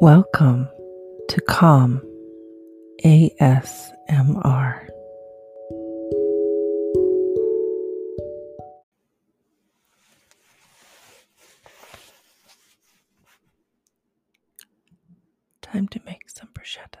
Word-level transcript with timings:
Welcome 0.00 0.66
to 1.28 1.40
Calm 1.42 2.00
ASMR. 3.04 4.86
Time 15.60 15.86
to 15.88 16.00
make 16.06 16.30
some 16.30 16.48
bruschetta. 16.54 17.00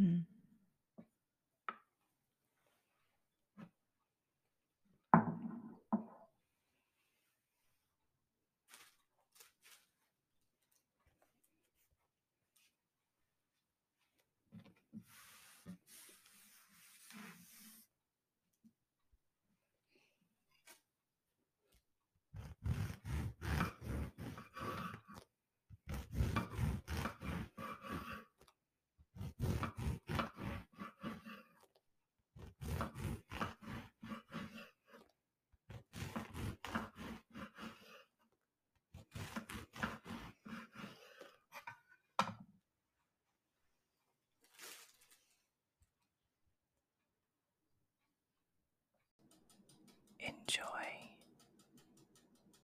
Mm. 0.00 0.35